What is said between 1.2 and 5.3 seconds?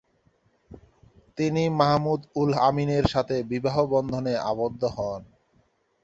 তিনি মাহমুদ-উল-আমীনের সাথে বিবাহ বন্ধনে আবদ্ধ হন।